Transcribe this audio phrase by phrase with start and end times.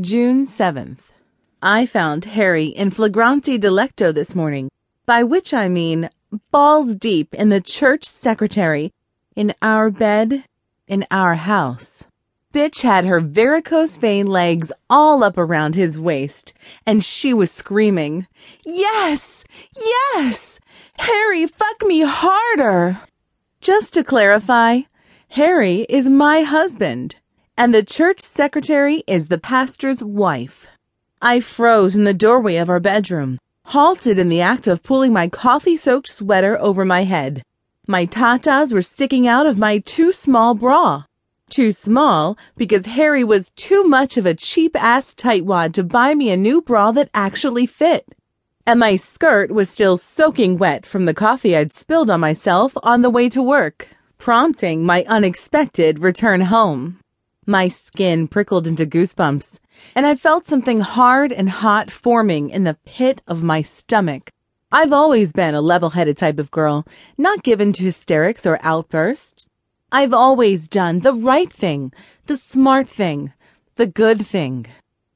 [0.00, 1.12] June 7th.
[1.62, 4.68] I found Harry in flagrante delicto this morning,
[5.06, 6.10] by which I mean
[6.50, 8.92] balls deep in the church secretary,
[9.36, 10.46] in our bed,
[10.88, 12.06] in our house.
[12.52, 16.54] Bitch had her varicose vein legs all up around his waist,
[16.84, 18.26] and she was screaming,
[18.64, 19.44] Yes!
[19.76, 20.58] Yes!
[20.98, 22.98] Harry, fuck me harder!
[23.60, 24.80] Just to clarify,
[25.28, 27.14] Harry is my husband
[27.56, 30.66] and the church secretary is the pastor's wife.
[31.22, 35.28] I froze in the doorway of our bedroom, halted in the act of pulling my
[35.28, 37.44] coffee soaked sweater over my head.
[37.86, 41.04] My tatas were sticking out of my too small bra.
[41.48, 46.30] Too small because Harry was too much of a cheap ass tightwad to buy me
[46.30, 48.04] a new bra that actually fit.
[48.66, 53.02] And my skirt was still soaking wet from the coffee I'd spilled on myself on
[53.02, 56.98] the way to work, prompting my unexpected return home.
[57.46, 59.58] My skin prickled into goosebumps,
[59.94, 64.32] and I felt something hard and hot forming in the pit of my stomach.
[64.72, 66.86] I've always been a level headed type of girl,
[67.18, 69.46] not given to hysterics or outbursts.
[69.92, 71.92] I've always done the right thing,
[72.26, 73.34] the smart thing,
[73.76, 74.66] the good thing.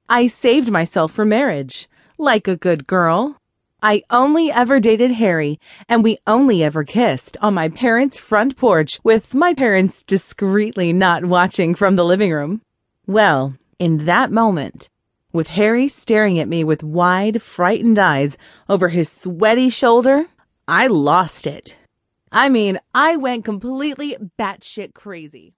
[0.07, 3.38] I saved myself for marriage, like a good girl.
[3.81, 8.99] I only ever dated Harry, and we only ever kissed on my parents' front porch
[9.05, 12.61] with my parents discreetly not watching from the living room.
[13.07, 14.89] Well, in that moment,
[15.33, 18.37] with Harry staring at me with wide, frightened eyes
[18.69, 20.27] over his sweaty shoulder,
[20.67, 21.77] I lost it.
[22.33, 25.55] I mean, I went completely batshit crazy.